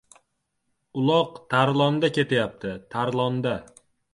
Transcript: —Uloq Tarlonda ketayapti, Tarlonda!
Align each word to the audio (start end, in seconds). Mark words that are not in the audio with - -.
—Uloq 1.01 1.37
Tarlonda 1.53 2.11
ketayapti, 2.17 2.75
Tarlonda! 2.95 3.55